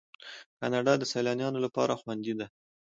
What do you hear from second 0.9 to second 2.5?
د سیلانیانو لپاره خوندي ده.